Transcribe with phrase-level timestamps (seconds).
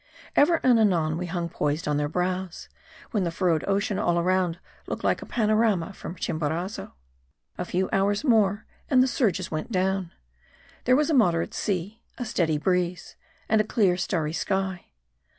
[0.35, 2.69] Ever and anon we hung poised on their brows;
[3.11, 6.93] when the furrowed ocean all round looked like a panorama from Chimborazo.
[7.59, 10.11] A few hours more, and the surges went down.
[10.85, 13.15] There was a moderate sea, a steady breeze,
[13.47, 14.87] and a clear, starry sky.